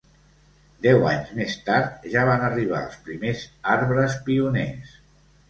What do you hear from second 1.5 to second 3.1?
tard ja van arribar els